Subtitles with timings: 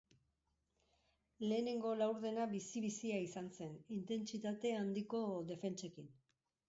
[1.51, 6.11] Lehenengo laurdena bizi-bizia izan zen, intentsitate handiko defentsekin.